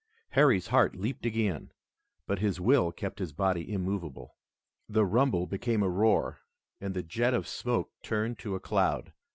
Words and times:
Harry's 0.29 0.69
heart 0.69 0.95
leaped 0.95 1.27
again, 1.27 1.71
but 2.25 2.39
his 2.39 2.59
will 2.59 2.91
kept 2.91 3.19
his 3.19 3.33
body 3.33 3.71
immovable. 3.71 4.35
The 4.89 5.05
rumble 5.05 5.45
became 5.45 5.83
a 5.83 5.89
roar, 5.89 6.39
and 6.79 6.95
the 6.95 7.03
jet 7.03 7.35
of 7.35 7.47
smoke 7.47 7.91
turned 8.01 8.39
to 8.39 8.55
a 8.55 8.59
cloud. 8.59 9.13